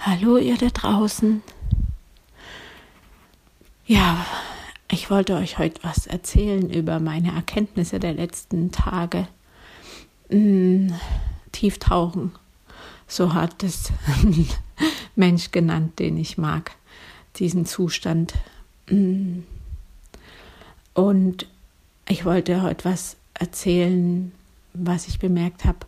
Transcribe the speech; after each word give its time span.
Hallo 0.00 0.36
ihr 0.36 0.56
da 0.56 0.68
draußen. 0.68 1.42
Ja, 3.84 4.24
ich 4.88 5.10
wollte 5.10 5.34
euch 5.34 5.58
heute 5.58 5.82
was 5.82 6.06
erzählen 6.06 6.70
über 6.70 7.00
meine 7.00 7.34
Erkenntnisse 7.34 7.98
der 7.98 8.14
letzten 8.14 8.70
Tage. 8.70 9.26
Hm, 10.30 10.94
Tieftauchen, 11.50 12.30
so 13.08 13.34
hat 13.34 13.64
es 13.64 13.90
ein 14.06 14.46
Mensch 15.16 15.50
genannt, 15.50 15.98
den 15.98 16.16
ich 16.16 16.38
mag, 16.38 16.76
diesen 17.36 17.66
Zustand. 17.66 18.34
Hm. 18.86 19.44
Und 20.94 21.48
ich 22.08 22.24
wollte 22.24 22.62
heute 22.62 22.84
was 22.84 23.16
erzählen, 23.34 24.30
was 24.74 25.08
ich 25.08 25.18
bemerkt 25.18 25.64
habe, 25.64 25.86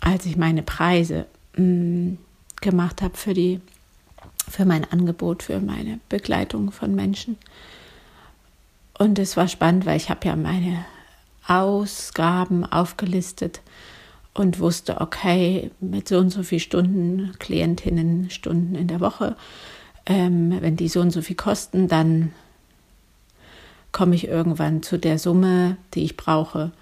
als 0.00 0.26
ich 0.26 0.36
meine 0.36 0.64
Preise 0.64 1.26
hm, 1.54 2.18
gemacht 2.62 3.02
habe 3.02 3.16
für 3.16 3.34
die 3.34 3.60
für 4.48 4.64
mein 4.64 4.84
Angebot, 4.90 5.42
für 5.42 5.60
meine 5.60 6.00
Begleitung 6.08 6.72
von 6.72 6.94
Menschen. 6.94 7.36
Und 8.98 9.18
es 9.18 9.36
war 9.36 9.48
spannend, 9.48 9.86
weil 9.86 9.96
ich 9.96 10.10
habe 10.10 10.26
ja 10.26 10.36
meine 10.36 10.84
Ausgaben 11.46 12.64
aufgelistet 12.64 13.60
und 14.34 14.60
wusste, 14.60 15.00
okay, 15.00 15.70
mit 15.80 16.08
so 16.08 16.18
und 16.18 16.30
so 16.30 16.42
viel 16.42 16.60
Stunden, 16.60 17.32
Klientinnen, 17.38 18.30
Stunden 18.30 18.74
in 18.74 18.88
der 18.88 19.00
Woche, 19.00 19.36
ähm, 20.06 20.56
wenn 20.60 20.76
die 20.76 20.88
so 20.88 21.00
und 21.00 21.10
so 21.10 21.22
viel 21.22 21.36
kosten, 21.36 21.88
dann 21.88 22.32
komme 23.90 24.14
ich 24.14 24.26
irgendwann 24.26 24.82
zu 24.82 24.98
der 24.98 25.18
Summe, 25.18 25.76
die 25.94 26.04
ich 26.04 26.16
brauche, 26.16 26.72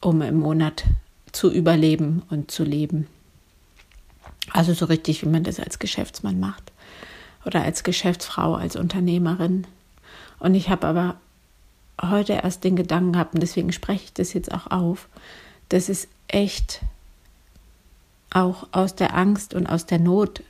um 0.00 0.22
im 0.22 0.38
Monat 0.38 0.84
zu 1.32 1.52
überleben 1.52 2.22
und 2.30 2.50
zu 2.50 2.64
leben. 2.64 3.06
Also 4.52 4.72
so 4.74 4.86
richtig, 4.86 5.22
wie 5.22 5.28
man 5.28 5.44
das 5.44 5.60
als 5.60 5.78
Geschäftsmann 5.78 6.40
macht 6.40 6.72
oder 7.44 7.62
als 7.62 7.82
Geschäftsfrau, 7.82 8.54
als 8.54 8.76
Unternehmerin. 8.76 9.66
Und 10.38 10.54
ich 10.54 10.68
habe 10.68 10.86
aber 10.86 11.16
heute 12.00 12.34
erst 12.34 12.64
den 12.64 12.76
Gedanken 12.76 13.12
gehabt, 13.12 13.34
und 13.34 13.40
deswegen 13.40 13.72
spreche 13.72 14.04
ich 14.04 14.12
das 14.12 14.32
jetzt 14.32 14.52
auch 14.52 14.70
auf, 14.70 15.08
dass 15.68 15.88
es 15.88 16.08
echt 16.28 16.80
auch 18.30 18.68
aus 18.72 18.94
der 18.94 19.16
Angst 19.16 19.54
und 19.54 19.66
aus 19.66 19.86
der 19.86 19.98
Not 19.98 20.42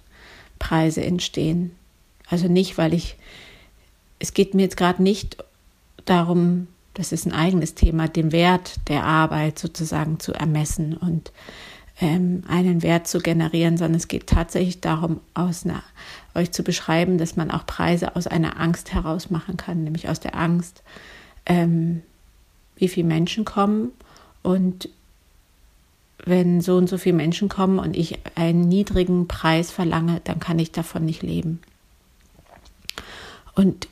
Preise 0.58 1.02
entstehen. 1.02 1.74
Also 2.28 2.48
nicht, 2.48 2.76
weil 2.76 2.92
ich, 2.92 3.16
es 4.18 4.34
geht 4.34 4.54
mir 4.54 4.62
jetzt 4.62 4.76
gerade 4.76 5.02
nicht 5.02 5.36
darum, 6.04 6.66
das 6.94 7.12
ist 7.12 7.26
ein 7.26 7.32
eigenes 7.32 7.74
Thema, 7.74 8.08
den 8.08 8.32
Wert 8.32 8.74
der 8.88 9.04
Arbeit 9.04 9.58
sozusagen 9.58 10.18
zu 10.18 10.32
ermessen 10.32 10.96
und 10.96 11.30
ähm, 12.00 12.44
einen 12.48 12.82
Wert 12.82 13.08
zu 13.08 13.18
generieren, 13.18 13.76
sondern 13.76 13.96
es 13.96 14.08
geht 14.08 14.26
tatsächlich 14.26 14.80
darum, 14.80 15.20
aus 15.34 15.64
einer, 15.64 15.82
euch 16.34 16.52
zu 16.52 16.62
beschreiben, 16.62 17.18
dass 17.18 17.36
man 17.36 17.50
auch 17.50 17.66
Preise 17.66 18.14
aus 18.14 18.26
einer 18.26 18.60
Angst 18.60 18.92
heraus 18.92 19.30
machen 19.30 19.56
kann, 19.56 19.84
nämlich 19.84 20.08
aus 20.08 20.20
der 20.20 20.36
Angst, 20.36 20.82
ähm, 21.46 22.02
wie 22.76 22.88
viele 22.88 23.08
Menschen 23.08 23.44
kommen 23.44 23.90
und 24.42 24.88
wenn 26.24 26.60
so 26.60 26.76
und 26.76 26.88
so 26.88 26.98
viele 26.98 27.16
Menschen 27.16 27.48
kommen 27.48 27.78
und 27.78 27.96
ich 27.96 28.18
einen 28.34 28.62
niedrigen 28.62 29.28
Preis 29.28 29.70
verlange, 29.70 30.20
dann 30.24 30.40
kann 30.40 30.58
ich 30.58 30.72
davon 30.72 31.04
nicht 31.04 31.22
leben. 31.22 31.60
Und 33.54 33.88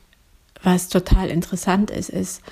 was 0.63 0.89
total 0.89 1.29
interessant 1.29 1.91
ist, 1.91 2.11
ist, 2.11 2.43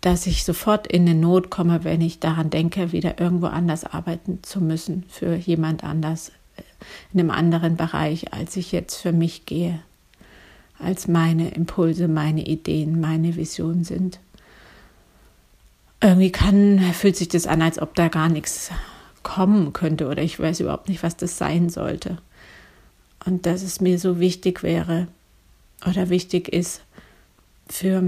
dass 0.00 0.26
ich 0.26 0.44
sofort 0.44 0.86
in 0.86 1.02
eine 1.02 1.14
Not 1.14 1.50
komme, 1.50 1.84
wenn 1.84 2.00
ich 2.00 2.20
daran 2.20 2.50
denke, 2.50 2.92
wieder 2.92 3.20
irgendwo 3.20 3.46
anders 3.46 3.84
arbeiten 3.84 4.42
zu 4.42 4.60
müssen, 4.60 5.04
für 5.08 5.34
jemand 5.34 5.84
anders, 5.84 6.32
äh, 6.56 6.62
in 7.12 7.20
einem 7.20 7.30
anderen 7.30 7.76
Bereich, 7.76 8.32
als 8.32 8.56
ich 8.56 8.72
jetzt 8.72 8.96
für 8.96 9.12
mich 9.12 9.44
gehe, 9.46 9.80
als 10.78 11.06
meine 11.06 11.50
Impulse, 11.50 12.08
meine 12.08 12.46
Ideen, 12.46 13.00
meine 13.00 13.36
Visionen 13.36 13.84
sind. 13.84 14.18
Irgendwie 16.00 16.32
kann, 16.32 16.80
fühlt 16.94 17.16
sich 17.16 17.28
das 17.28 17.46
an, 17.46 17.60
als 17.60 17.78
ob 17.78 17.94
da 17.94 18.08
gar 18.08 18.30
nichts 18.30 18.70
kommen 19.22 19.74
könnte 19.74 20.08
oder 20.08 20.22
ich 20.22 20.40
weiß 20.40 20.60
überhaupt 20.60 20.88
nicht, 20.88 21.02
was 21.02 21.16
das 21.16 21.36
sein 21.36 21.68
sollte. 21.68 22.16
Und 23.26 23.44
dass 23.44 23.62
es 23.62 23.82
mir 23.82 23.98
so 23.98 24.18
wichtig 24.18 24.62
wäre 24.62 25.08
oder 25.86 26.08
wichtig 26.08 26.48
ist, 26.48 26.80
für 27.68 28.02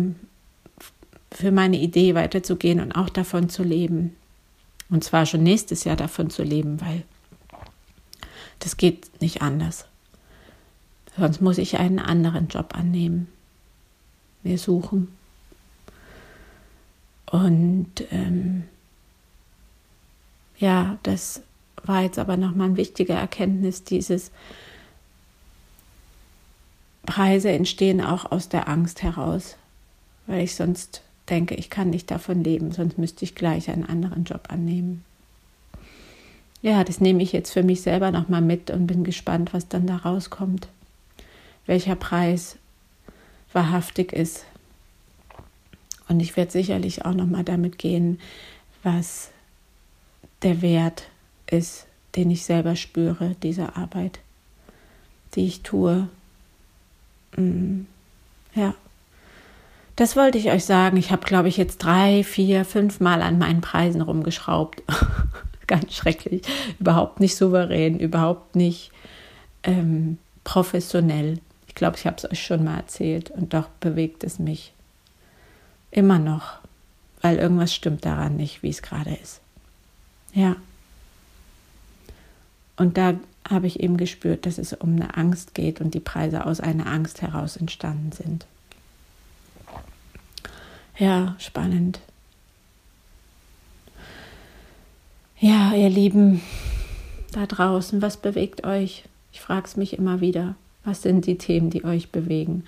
für 1.32 1.50
meine 1.50 1.78
Idee 1.78 2.15
weiterzugehen 2.15 2.81
und 2.81 2.93
auch 2.93 3.09
davon 3.09 3.48
zu 3.48 3.62
leben. 3.62 4.16
Und 4.91 5.04
zwar 5.04 5.26
schon 5.26 5.43
nächstes 5.43 5.84
Jahr 5.84 5.97
davon 5.97 6.31
zu 6.31 6.43
leben, 6.43 6.81
weil 6.81 7.03
das 8.59 8.76
geht 8.76 9.20
nicht 9.20 9.43
anders. 9.43 9.87
Sonst 11.16 11.41
muss 11.41 11.59
ich 11.59 11.78
einen 11.78 11.98
anderen 11.98 12.48
Job 12.48 12.75
annehmen, 12.76 13.28
mir 14.43 14.59
suchen. 14.59 15.09
Und 17.26 18.04
ähm, 18.10 18.64
ja, 20.59 20.99
das 21.03 21.43
war 21.84 22.03
jetzt 22.03 22.19
aber 22.19 22.37
nochmal 22.37 22.69
eine 22.69 22.76
wichtige 22.76 23.14
Erkenntnis, 23.14 23.84
dieses 23.84 24.31
Preise 27.04 27.50
entstehen 27.50 28.00
auch 28.00 28.31
aus 28.31 28.49
der 28.49 28.69
Angst 28.69 29.03
heraus, 29.03 29.56
weil 30.26 30.43
ich 30.43 30.54
sonst 30.54 31.03
denke, 31.32 31.54
ich 31.54 31.70
kann 31.70 31.88
nicht 31.88 32.10
davon 32.10 32.44
leben, 32.44 32.72
sonst 32.72 32.98
müsste 32.98 33.25
ich 33.25 33.34
gleich 33.34 33.70
einen 33.70 33.87
anderen 33.87 34.25
Job 34.25 34.48
annehmen. 34.48 35.03
Ja, 36.60 36.84
das 36.84 37.00
nehme 37.00 37.22
ich 37.22 37.32
jetzt 37.32 37.50
für 37.50 37.62
mich 37.62 37.81
selber 37.81 38.12
nochmal 38.12 38.43
mit 38.43 38.70
und 38.70 38.87
bin 38.87 39.03
gespannt, 39.03 39.54
was 39.54 39.66
dann 39.66 39.87
da 39.87 39.97
rauskommt. 39.97 40.69
Welcher 41.65 41.97
Preis 41.97 42.56
wahrhaftig 43.53 44.12
ist. 44.12 44.44
Und 46.06 46.20
ich 46.20 46.37
werde 46.37 46.53
sicherlich 46.53 47.04
auch 47.06 47.15
nochmal 47.15 47.44
damit 47.44 47.78
gehen, 47.78 48.20
was 48.82 49.31
der 50.43 50.60
Wert 50.60 51.04
ist, 51.50 51.87
den 52.14 52.31
ich 52.31 52.44
selber 52.44 52.76
spüre, 52.76 53.37
dieser 53.43 53.78
Arbeit, 53.78 54.20
die 55.34 55.47
ich 55.47 55.62
tue. 55.62 56.09
Mm, 57.37 57.82
ja. 58.54 58.75
Das 59.97 60.16
wollte 60.16 60.38
ich 60.38 60.50
euch 60.50 60.64
sagen. 60.64 60.97
Ich 60.97 61.10
habe, 61.10 61.25
glaube 61.25 61.48
ich, 61.48 61.56
jetzt 61.56 61.78
drei, 61.78 62.25
vier, 62.25 62.64
fünf 62.64 63.00
Mal 63.00 63.22
an 63.22 63.38
meinen 63.38 63.60
Preisen 63.60 64.00
rumgeschraubt. 64.00 64.82
Ganz 65.66 65.94
schrecklich. 65.94 66.42
Überhaupt 66.78 67.20
nicht 67.20 67.36
souverän, 67.36 67.98
überhaupt 67.98 68.56
nicht 68.56 68.91
ähm, 69.62 70.19
professionell. 70.44 71.38
Ich 71.66 71.75
glaube, 71.75 71.97
ich 71.97 72.06
habe 72.06 72.16
es 72.16 72.31
euch 72.31 72.44
schon 72.44 72.64
mal 72.64 72.76
erzählt 72.76 73.31
und 73.31 73.54
doch 73.54 73.69
bewegt 73.81 74.25
es 74.25 74.38
mich 74.38 74.72
immer 75.91 76.19
noch, 76.19 76.58
weil 77.20 77.36
irgendwas 77.36 77.75
stimmt 77.75 78.04
daran 78.04 78.36
nicht, 78.36 78.62
wie 78.62 78.70
es 78.70 78.82
gerade 78.82 79.14
ist. 79.22 79.41
Ja. 80.34 80.56
Und 82.76 82.97
da 82.97 83.14
habe 83.48 83.66
ich 83.66 83.81
eben 83.81 83.97
gespürt, 83.97 84.47
dass 84.47 84.58
es 84.58 84.72
um 84.72 84.97
eine 84.97 85.16
Angst 85.16 85.54
geht 85.54 85.81
und 85.81 85.94
die 85.94 86.00
Preise 86.00 86.47
aus 86.47 86.60
einer 86.60 86.86
Angst 86.86 87.22
heraus 87.22 87.56
entstanden 87.56 88.12
sind. 88.12 88.47
Ja, 90.98 91.36
spannend. 91.38 92.00
Ja, 95.38 95.75
ihr 95.75 95.91
Lieben 95.91 96.41
da 97.32 97.47
draußen, 97.47 98.03
was 98.03 98.16
bewegt 98.16 98.64
euch? 98.64 99.04
Ich 99.32 99.41
frage 99.41 99.66
es 99.66 99.76
mich 99.76 99.98
immer 99.98 100.20
wieder. 100.20 100.54
Was 100.84 101.02
sind 101.02 101.26
die 101.26 101.38
Themen, 101.38 101.70
die 101.70 101.84
euch 101.84 102.10
bewegen, 102.10 102.64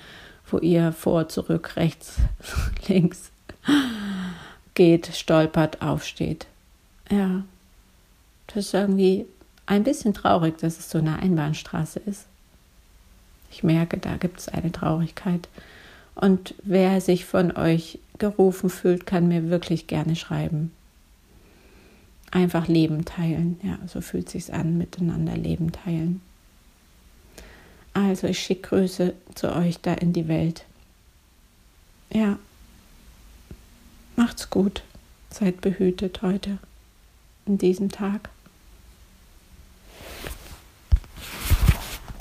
wo 0.46 0.58
ihr 0.58 0.92
vor, 0.92 1.28
zurück, 1.28 1.76
rechts, 1.76 2.16
links 2.88 3.30
geht, 4.74 5.14
stolpert, 5.14 5.82
aufsteht? 5.82 6.46
Ja, 7.10 7.44
das 8.48 8.66
ist 8.66 8.74
irgendwie 8.74 9.26
ein 9.66 9.84
bisschen 9.84 10.14
traurig, 10.14 10.58
dass 10.58 10.78
es 10.78 10.90
so 10.90 10.98
eine 10.98 11.18
Einbahnstraße 11.18 12.00
ist. 12.00 12.26
Ich 13.50 13.62
merke, 13.62 13.98
da 13.98 14.16
gibt 14.16 14.40
es 14.40 14.48
eine 14.48 14.72
Traurigkeit. 14.72 15.48
Und 16.14 16.54
wer 16.62 17.00
sich 17.00 17.24
von 17.24 17.56
euch 17.56 17.98
gerufen 18.18 18.70
fühlt, 18.70 19.06
kann 19.06 19.28
mir 19.28 19.50
wirklich 19.50 19.86
gerne 19.86 20.16
schreiben. 20.16 20.70
Einfach 22.30 22.68
Leben 22.68 23.04
teilen. 23.04 23.58
Ja, 23.62 23.78
so 23.86 24.00
fühlt 24.00 24.28
sich's 24.28 24.50
an, 24.50 24.78
miteinander 24.78 25.36
Leben 25.36 25.72
teilen. 25.72 26.20
Also 27.92 28.26
ich 28.26 28.40
schicke 28.40 28.70
Grüße 28.70 29.14
zu 29.34 29.54
euch 29.54 29.80
da 29.80 29.94
in 29.94 30.12
die 30.12 30.26
Welt. 30.26 30.64
Ja. 32.12 32.38
Macht's 34.16 34.50
gut. 34.50 34.82
Seid 35.30 35.60
behütet 35.60 36.22
heute, 36.22 36.58
in 37.46 37.58
diesem 37.58 37.90
Tag. 37.90 38.30